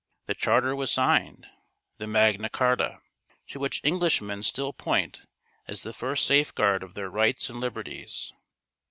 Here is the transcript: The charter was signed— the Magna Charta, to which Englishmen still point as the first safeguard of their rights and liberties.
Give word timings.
The 0.25 0.33
charter 0.33 0.75
was 0.75 0.91
signed— 0.91 1.45
the 1.99 2.07
Magna 2.07 2.49
Charta, 2.49 3.01
to 3.49 3.59
which 3.59 3.81
Englishmen 3.83 4.41
still 4.41 4.73
point 4.73 5.21
as 5.67 5.83
the 5.83 5.93
first 5.93 6.25
safeguard 6.25 6.81
of 6.81 6.95
their 6.95 7.07
rights 7.11 7.51
and 7.51 7.59
liberties. 7.59 8.33